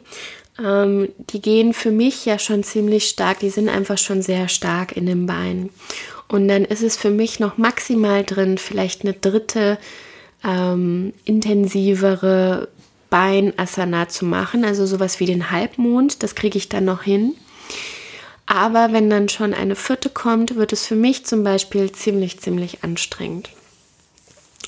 [0.63, 4.97] ähm, die gehen für mich ja schon ziemlich stark, die sind einfach schon sehr stark
[4.97, 5.71] in den Beinen.
[6.29, 9.79] Und dann ist es für mich noch maximal drin, vielleicht eine dritte
[10.45, 12.69] ähm, intensivere
[13.11, 17.35] Beinasana zu machen, also sowas wie den Halbmond, das kriege ich dann noch hin.
[18.47, 22.85] Aber wenn dann schon eine vierte kommt, wird es für mich zum Beispiel ziemlich, ziemlich
[22.85, 23.51] anstrengend.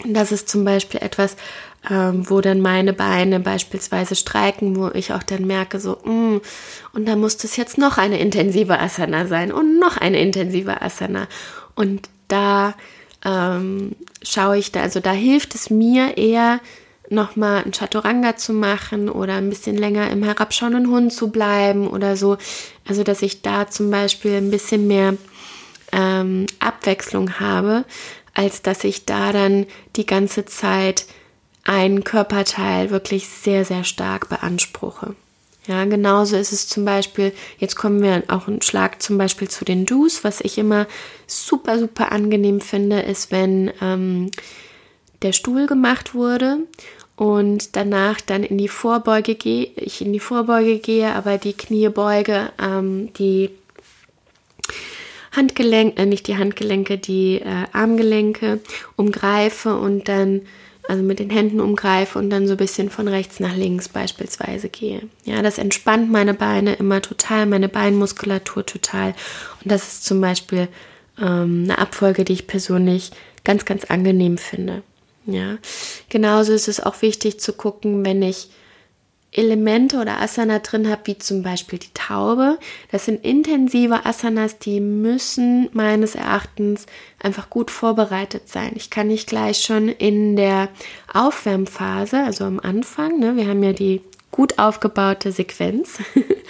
[0.05, 1.37] Das ist zum Beispiel etwas,
[1.89, 6.41] ähm, wo dann meine Beine beispielsweise streiken, wo ich auch dann merke, so, mm,
[6.93, 11.29] und da muss das jetzt noch eine intensive Asana sein und noch eine intensive Asana.
[11.75, 12.75] Und da
[13.25, 16.61] ähm, schaue ich da, also da hilft es mir eher,
[17.11, 22.17] nochmal ein Chaturanga zu machen oder ein bisschen länger im herabschauenden Hund zu bleiben oder
[22.17, 22.37] so.
[22.87, 25.15] Also, dass ich da zum Beispiel ein bisschen mehr
[25.93, 27.85] ähm, Abwechslung habe,
[28.35, 31.07] als dass ich da dann die ganze Zeit
[31.69, 35.15] einen Körperteil wirklich sehr, sehr stark beanspruche.
[35.67, 39.67] Ja, genauso ist es zum Beispiel, jetzt kommen wir auch einen Schlag zum Beispiel zu
[39.67, 40.87] den Dus, was ich immer
[41.27, 44.31] super, super angenehm finde, ist, wenn ähm,
[45.21, 46.61] der Stuhl gemacht wurde
[47.17, 51.91] und danach dann in die Vorbeuge gehe, ich in die Vorbeuge gehe, aber die Knie
[51.91, 53.51] beuge, ähm, die
[55.33, 58.61] Handgelenke, äh, nicht die Handgelenke, die äh, Armgelenke
[58.97, 60.47] umgreife und dann
[60.89, 64.69] also mit den Händen umgreife und dann so ein bisschen von rechts nach links beispielsweise
[64.71, 65.03] gehe.
[65.25, 69.15] Ja, das entspannt meine Beine immer total, meine Beinmuskulatur total.
[69.63, 70.69] Und das ist zum Beispiel
[71.21, 73.11] ähm, eine Abfolge, die ich persönlich
[73.45, 74.83] ganz, ganz angenehm finde.
[75.27, 75.59] Ja,
[76.09, 78.49] genauso ist es auch wichtig zu gucken, wenn ich
[79.31, 82.59] Elemente oder Asana drin habe, wie zum Beispiel die Taube.
[82.91, 86.87] Das sind intensive Asanas, die müssen meines Erachtens
[87.23, 88.73] einfach gut vorbereitet sein.
[88.75, 90.69] Ich kann nicht gleich schon in der
[91.13, 95.99] Aufwärmphase, also am Anfang, ne, wir haben ja die gut aufgebaute Sequenz,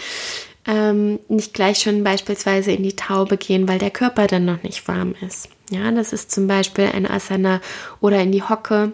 [0.66, 4.86] ähm, nicht gleich schon beispielsweise in die Taube gehen, weil der Körper dann noch nicht
[4.86, 5.48] warm ist.
[5.70, 7.60] Ja, das ist zum Beispiel ein Asana
[8.00, 8.92] oder in die Hocke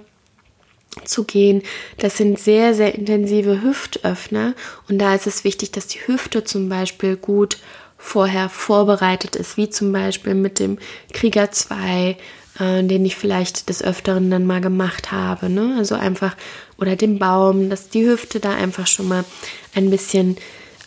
[1.04, 1.62] zu gehen.
[1.98, 4.54] Das sind sehr, sehr intensive Hüftöffner
[4.88, 7.58] und da ist es wichtig, dass die Hüfte zum Beispiel gut
[7.98, 10.78] vorher vorbereitet ist, wie zum Beispiel mit dem
[11.12, 12.16] Krieger 2,
[12.60, 15.48] äh, den ich vielleicht des Öfteren dann mal gemacht habe.
[15.48, 15.74] Ne?
[15.78, 16.36] Also einfach,
[16.76, 19.24] oder dem Baum, dass die Hüfte da einfach schon mal
[19.74, 20.36] ein bisschen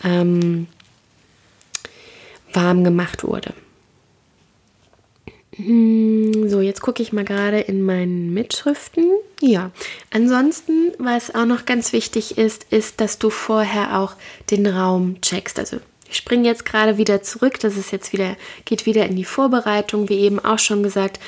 [0.04, 0.68] ähm,
[2.54, 3.54] warm gemacht wurde.
[5.58, 9.10] Hm, so, jetzt gucke ich mal gerade in meinen Mitschriften.
[9.42, 9.72] Ja,
[10.12, 14.14] ansonsten, was auch noch ganz wichtig ist, ist, dass du vorher auch
[14.52, 15.58] den Raum checkst.
[15.58, 15.78] Also
[16.10, 17.60] ich springe jetzt gerade wieder zurück.
[17.60, 20.10] Das ist jetzt wieder, geht wieder in die Vorbereitung.
[20.10, 21.20] Wie eben auch schon gesagt,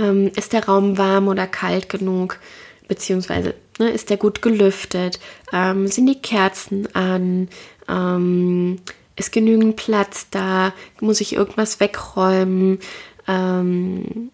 [0.00, 2.38] ähm, ist der Raum warm oder kalt genug?
[2.86, 5.18] Beziehungsweise ne, ist der gut gelüftet?
[5.52, 7.48] Ähm, sind die Kerzen an?
[7.88, 8.78] Ähm,
[9.16, 10.72] ist genügend Platz da?
[11.00, 12.78] Muss ich irgendwas wegräumen?
[13.26, 14.30] Ähm,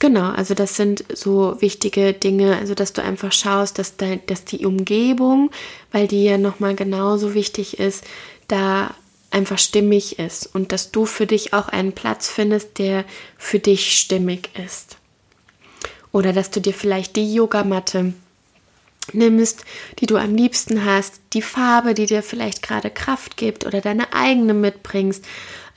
[0.00, 4.44] genau, also das sind so wichtige Dinge, also dass du einfach schaust, dass, de, dass
[4.44, 5.50] die Umgebung,
[5.92, 8.04] weil die ja nochmal genauso wichtig ist,
[8.48, 8.94] da
[9.30, 13.04] einfach stimmig ist und dass du für dich auch einen Platz findest, der
[13.36, 14.96] für dich stimmig ist.
[16.12, 18.14] Oder dass du dir vielleicht die Yogamatte
[19.12, 19.64] nimmst,
[19.98, 24.12] die du am liebsten hast, die Farbe, die dir vielleicht gerade Kraft gibt oder deine
[24.12, 25.24] eigene mitbringst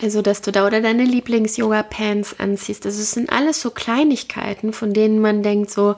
[0.01, 2.85] also, dass du da oder deine Lieblings-Yoga-Pants anziehst.
[2.85, 5.95] Also, es sind alles so Kleinigkeiten, von denen man denkt so,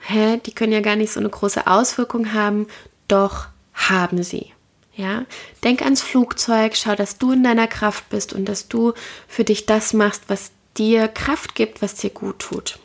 [0.00, 2.66] hä, die können ja gar nicht so eine große Auswirkung haben.
[3.08, 4.52] Doch haben sie.
[4.94, 5.24] Ja,
[5.62, 8.94] denk ans Flugzeug, schau, dass du in deiner Kraft bist und dass du
[9.28, 12.78] für dich das machst, was dir Kraft gibt, was dir gut tut.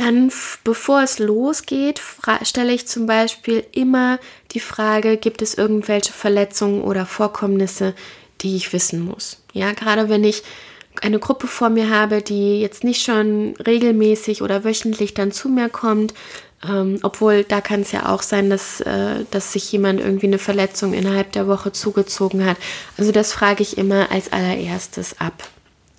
[0.00, 0.32] Dann,
[0.64, 2.00] bevor es losgeht,
[2.42, 4.18] stelle ich zum Beispiel immer
[4.52, 7.92] die Frage, gibt es irgendwelche Verletzungen oder Vorkommnisse,
[8.40, 9.42] die ich wissen muss?
[9.52, 10.42] Ja, gerade wenn ich
[11.02, 15.68] eine Gruppe vor mir habe, die jetzt nicht schon regelmäßig oder wöchentlich dann zu mir
[15.68, 16.14] kommt,
[16.66, 20.38] ähm, obwohl da kann es ja auch sein, dass, äh, dass sich jemand irgendwie eine
[20.38, 22.56] Verletzung innerhalb der Woche zugezogen hat.
[22.96, 25.46] Also das frage ich immer als allererstes ab.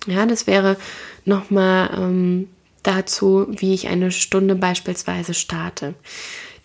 [0.08, 0.76] Ja, das wäre
[1.24, 2.48] nochmal ähm,
[2.82, 5.94] dazu, wie ich eine Stunde beispielsweise starte.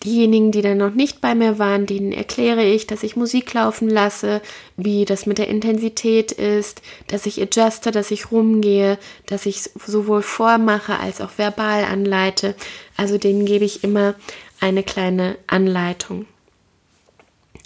[0.04, 3.90] Diejenigen, die dann noch nicht bei mir waren, denen erkläre ich, dass ich Musik laufen
[3.90, 4.40] lasse,
[4.76, 10.22] wie das mit der Intensität ist, dass ich adjuste, dass ich rumgehe, dass ich sowohl
[10.22, 12.54] vormache als auch verbal anleite.
[12.96, 14.14] Also denen gebe ich immer
[14.60, 16.26] eine kleine Anleitung.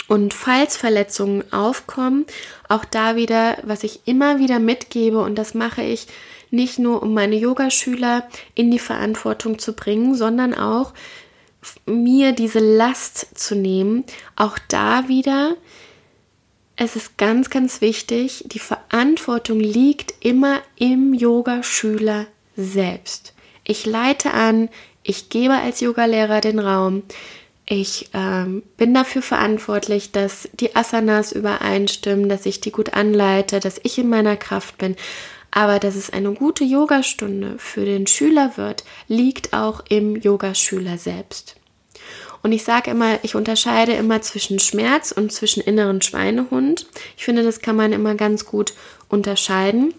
[0.09, 2.25] Und falls Verletzungen aufkommen,
[2.69, 6.07] auch da wieder, was ich immer wieder mitgebe, und das mache ich
[6.53, 10.93] nicht nur um meine Yogaschüler in die Verantwortung zu bringen, sondern auch
[11.87, 14.05] mir diese Last zu nehmen.
[14.37, 15.57] Auch da wieder,
[16.77, 23.35] es ist ganz, ganz wichtig, die Verantwortung liegt immer im Yogaschüler selbst.
[23.65, 24.69] Ich leite an,
[25.03, 27.03] ich gebe als Yogalehrer den Raum.
[27.65, 33.81] Ich ähm, bin dafür verantwortlich, dass die Asanas übereinstimmen, dass ich die gut anleite, dass
[33.83, 34.97] ich in meiner Kraft bin.
[35.53, 41.57] Aber dass es eine gute Yogastunde für den Schüler wird, liegt auch im Yogaschüler selbst.
[42.43, 46.87] Und ich sage immer, ich unterscheide immer zwischen Schmerz und zwischen inneren Schweinehund.
[47.17, 48.73] Ich finde, das kann man immer ganz gut
[49.09, 49.95] unterscheiden.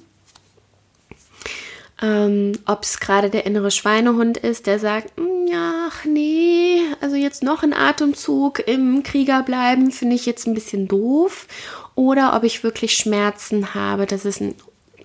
[2.02, 7.44] Ähm, Ob es gerade der innere Schweinehund ist, der sagt, hm, ach nee, also jetzt
[7.44, 11.48] noch ein Atemzug im Krieger bleiben, finde ich jetzt ein bisschen doof.
[11.96, 14.56] Oder ob ich wirklich Schmerzen habe, das ist ein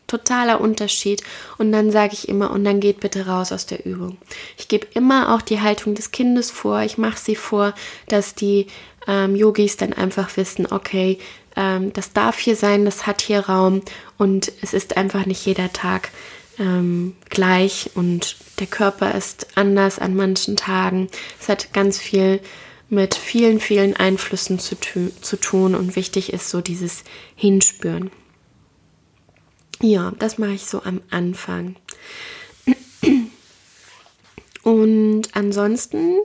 [0.09, 1.23] totaler Unterschied.
[1.57, 4.19] Und dann sage ich immer, und dann geht bitte raus aus der Übung.
[4.57, 6.83] Ich gebe immer auch die Haltung des Kindes vor.
[6.83, 7.75] Ich mache sie vor,
[8.09, 8.67] dass die
[9.07, 11.19] ähm, Yogis dann einfach wissen, okay,
[11.55, 13.83] ähm, das darf hier sein, das hat hier Raum
[14.17, 16.11] und es ist einfach nicht jeder Tag
[16.59, 21.09] ähm, gleich und der Körper ist anders an manchen Tagen.
[21.41, 22.41] Es hat ganz viel
[22.89, 24.77] mit vielen, vielen Einflüssen zu,
[25.21, 27.05] zu tun und wichtig ist so dieses
[27.37, 28.11] Hinspüren.
[29.81, 31.77] Ja, das mache ich so am Anfang.
[34.63, 36.17] Und ansonsten,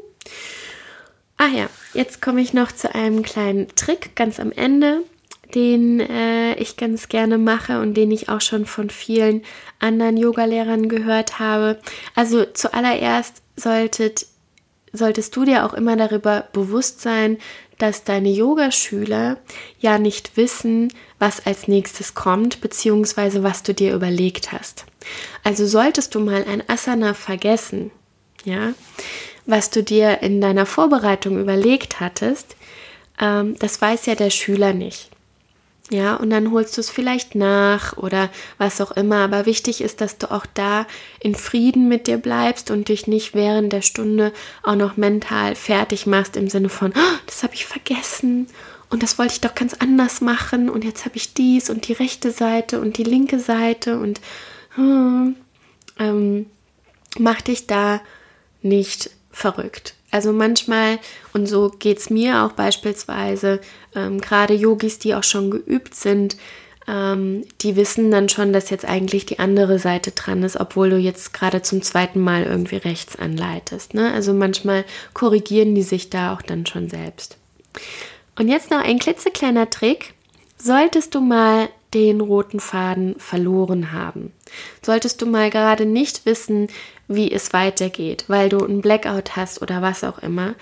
[1.38, 5.04] ah ja, jetzt komme ich noch zu einem kleinen Trick ganz am Ende,
[5.54, 9.44] den äh, ich ganz gerne mache und den ich auch schon von vielen
[9.80, 11.80] anderen Yogalehrern gehört habe.
[12.16, 14.26] Also zuallererst solltet,
[14.94, 17.38] solltest du dir auch immer darüber bewusst sein,
[17.80, 19.38] dass deine Yogaschüler
[19.80, 24.86] ja nicht wissen, was als nächstes kommt, beziehungsweise was du dir überlegt hast.
[25.44, 27.92] Also solltest du mal ein Asana vergessen,
[28.46, 28.74] ja,
[29.46, 32.56] was du dir in deiner Vorbereitung überlegt hattest,
[33.20, 35.10] ähm, das weiß ja der Schüler nicht.
[35.92, 39.18] Ja, und dann holst du es vielleicht nach oder was auch immer.
[39.18, 40.88] Aber wichtig ist, dass du auch da
[41.20, 44.32] in Frieden mit dir bleibst und dich nicht während der Stunde
[44.64, 48.48] auch noch mental fertig machst im Sinne von, oh, das habe ich vergessen
[48.94, 51.94] und das wollte ich doch ganz anders machen und jetzt habe ich dies und die
[51.94, 54.22] rechte Seite und die linke Seite und
[54.76, 55.36] hm,
[55.98, 56.46] ähm,
[57.18, 58.02] mach dich da
[58.62, 59.96] nicht verrückt.
[60.14, 61.00] Also manchmal,
[61.34, 63.60] und so geht es mir auch beispielsweise,
[63.96, 66.38] ähm, gerade Yogis, die auch schon geübt sind,
[66.88, 70.98] ähm, die wissen dann schon, dass jetzt eigentlich die andere Seite dran ist, obwohl du
[70.98, 73.96] jetzt gerade zum zweiten Mal irgendwie rechts anleitest.
[73.96, 74.14] Ne?
[74.14, 77.38] Also manchmal korrigieren die sich da auch dann schon selbst.
[78.38, 80.14] Und jetzt noch ein klitzekleiner Trick.
[80.60, 84.32] Solltest du mal den roten Faden verloren haben.
[84.82, 86.68] Solltest du mal gerade nicht wissen,
[87.08, 90.56] wie es weitergeht, weil du einen Blackout hast oder was auch immer,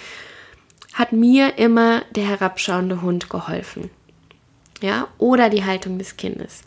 [0.93, 3.89] hat mir immer der herabschauende Hund geholfen.
[4.82, 6.62] Ja, oder die Haltung des Kindes.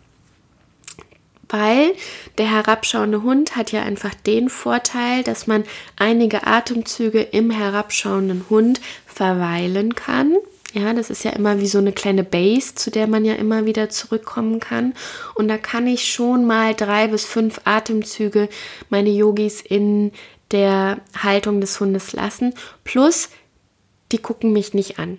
[1.49, 1.95] Weil
[2.39, 5.65] der herabschauende Hund hat ja einfach den Vorteil, dass man
[5.97, 10.37] einige Atemzüge im herabschauenden Hund verweilen kann
[10.75, 13.65] ja, das ist ja immer wie so eine kleine Base, zu der man ja immer
[13.65, 14.95] wieder zurückkommen kann.
[15.37, 18.49] Und da kann ich schon mal drei bis fünf Atemzüge
[18.91, 20.11] meine Yogis in
[20.51, 22.55] der Haltung des Hundes lassen.
[22.83, 23.29] Plus,
[24.11, 25.19] die gucken mich nicht an.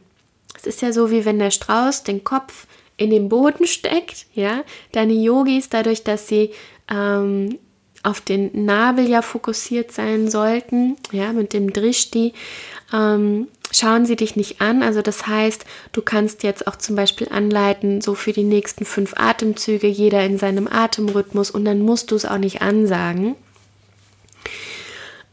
[0.57, 4.63] Es ist ja so, wie wenn der Strauß den Kopf in den Boden steckt, ja.
[4.91, 6.51] Deine Yogis, dadurch, dass sie
[6.89, 7.59] ähm,
[8.03, 12.33] auf den Nabel ja fokussiert sein sollten, ja, mit dem Drishti,
[12.93, 14.83] ähm, schauen sie dich nicht an.
[14.83, 19.13] Also das heißt, du kannst jetzt auch zum Beispiel anleiten, so für die nächsten fünf
[19.17, 23.35] Atemzüge, jeder in seinem Atemrhythmus und dann musst du es auch nicht ansagen.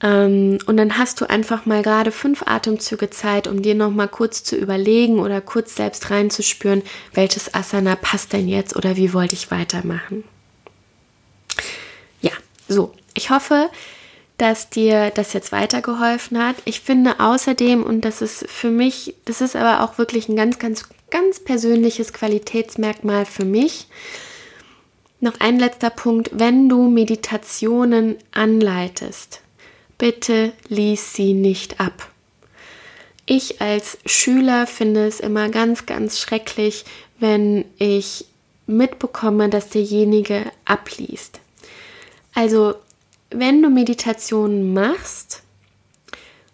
[0.03, 4.43] Ähm, und dann hast du einfach mal gerade fünf Atemzüge Zeit, um dir nochmal kurz
[4.43, 6.83] zu überlegen oder kurz selbst reinzuspüren,
[7.15, 10.25] welches Asana passt denn jetzt oder wie wollte ich weitermachen.
[12.21, 12.33] Ja,
[12.69, 12.95] so.
[13.15, 13.69] Ich hoffe,
[14.43, 16.57] dass dir das jetzt weitergeholfen hat.
[16.65, 20.59] Ich finde außerdem, und das ist für mich, das ist aber auch wirklich ein ganz,
[20.59, 23.87] ganz, ganz persönliches Qualitätsmerkmal für mich.
[25.21, 29.43] Noch ein letzter Punkt, wenn du Meditationen anleitest,
[29.97, 32.11] bitte lies sie nicht ab.
[33.27, 36.85] Ich als Schüler finde es immer ganz, ganz schrecklich,
[37.21, 38.25] wenn ich
[38.67, 41.39] mitbekomme, dass derjenige abliest.
[42.35, 42.75] Also
[43.35, 45.43] wenn du Meditationen machst,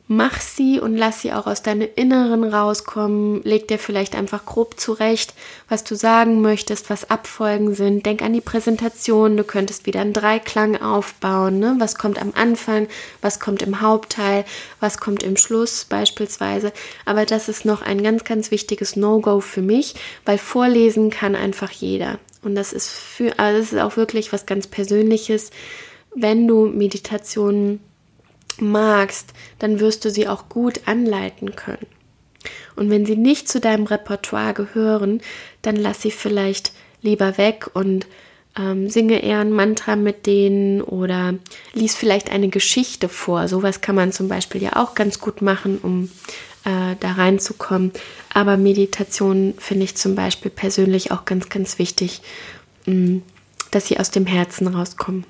[0.09, 3.43] mach sie und lass sie auch aus deinem Inneren rauskommen.
[3.45, 5.35] Leg dir vielleicht einfach grob zurecht,
[5.69, 8.07] was du sagen möchtest, was Abfolgen sind.
[8.07, 9.37] Denk an die Präsentation.
[9.37, 11.59] Du könntest wieder einen Dreiklang aufbauen.
[11.59, 11.77] Ne?
[11.79, 12.89] Was kommt am Anfang,
[13.21, 14.45] was kommt im Hauptteil,
[14.81, 16.73] was kommt im Schluss beispielsweise.
[17.05, 21.71] Aber das ist noch ein ganz, ganz wichtiges No-Go für mich, weil vorlesen kann einfach
[21.71, 22.19] jeder.
[22.43, 25.51] Und das ist für, also das ist auch wirklich was ganz Persönliches
[26.21, 27.81] wenn du Meditationen
[28.61, 31.87] magst, dann wirst du sie auch gut anleiten können.
[32.77, 35.21] Und wenn sie nicht zu deinem Repertoire gehören,
[35.63, 38.07] dann lass sie vielleicht lieber weg und
[38.57, 41.35] ähm, singe eher ein Mantra mit denen oder
[41.73, 43.49] lies vielleicht eine Geschichte vor.
[43.49, 46.11] Sowas kann man zum Beispiel ja auch ganz gut machen, um
[46.65, 47.93] äh, da reinzukommen.
[48.33, 52.21] Aber Meditation finde ich zum Beispiel persönlich auch ganz, ganz wichtig,
[52.87, 53.23] mh, mm,
[53.71, 55.25] dass sie aus dem Herzen rauskommen.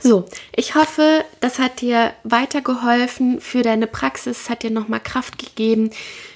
[0.00, 5.90] So, ich hoffe, das hat dir weitergeholfen für deine Praxis, hat dir nochmal Kraft gegeben.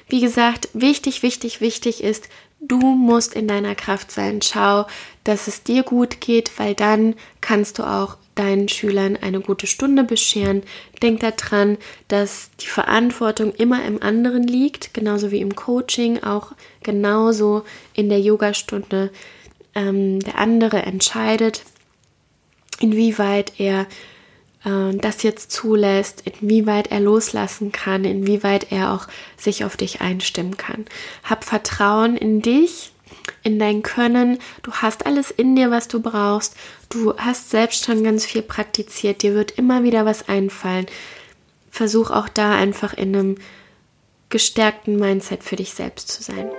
[0.09, 2.29] Wie gesagt, wichtig, wichtig, wichtig ist,
[2.61, 4.41] du musst in deiner Kraft sein.
[4.43, 4.87] Schau,
[5.25, 10.05] dass es dir gut geht, weil dann kannst du auch deinen Schülern eine gute Stunde
[10.05, 10.63] bescheren.
[11.03, 11.77] Denk daran,
[12.07, 17.65] dass die Verantwortung immer im anderen liegt, genauso wie im Coaching, auch genauso
[17.95, 19.11] in der Yogastunde.
[19.75, 21.65] Ähm, der andere entscheidet,
[22.81, 23.87] inwieweit er
[24.65, 30.57] äh, das jetzt zulässt, inwieweit er loslassen kann, inwieweit er auch sich auf dich einstimmen
[30.57, 30.87] kann.
[31.25, 32.93] Hab Vertrauen in dich,
[33.43, 34.39] in dein Können.
[34.63, 36.57] Du hast alles in dir, was du brauchst.
[36.89, 39.23] Du hast selbst schon ganz viel praktiziert.
[39.23, 40.87] Dir wird immer wieder was einfallen.
[41.71, 43.39] versuch auch da einfach in einem
[44.31, 46.51] gestärkten Mindset für dich selbst zu sein.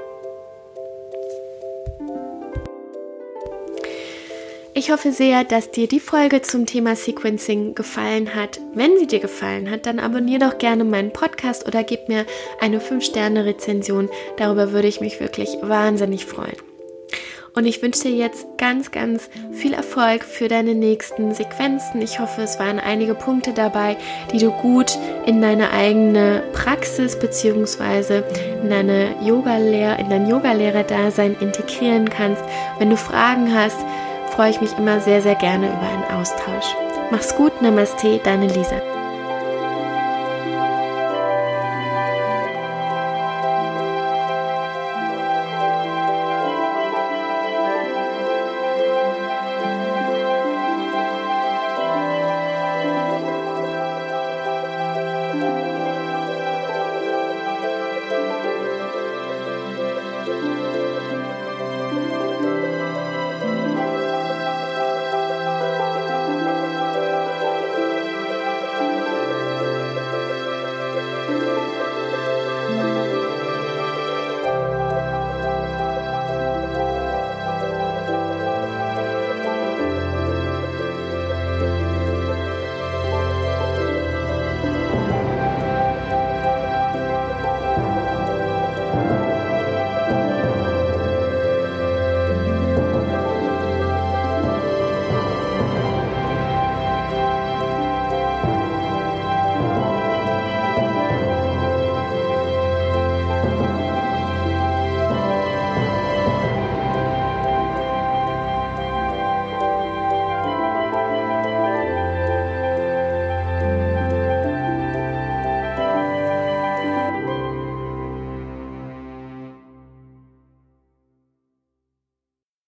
[4.75, 8.59] Ich hoffe sehr, dass dir die Folge zum Thema Sequencing gefallen hat.
[8.75, 12.25] Wenn sie dir gefallen hat, dann abonniere doch gerne meinen Podcast oder gib mir
[12.61, 14.09] eine 5-Sterne-Rezension.
[14.37, 16.55] Darüber würde ich mich wirklich wahnsinnig freuen.
[17.55, 22.01] Und ich wünsche dir jetzt ganz, ganz viel Erfolg für deine nächsten Sequenzen.
[22.01, 23.97] Ich hoffe, es waren einige Punkte dabei,
[24.31, 28.21] die du gut in deine eigene Praxis bzw.
[28.61, 32.43] in deine Yoga-Lehre, in dein Yoga-Lehrer-Dasein integrieren kannst.
[32.77, 33.79] Wenn du Fragen hast,
[34.29, 36.75] freue ich mich immer sehr, sehr gerne über einen Austausch.
[37.11, 38.98] Mach's gut, Namaste, deine Lisa.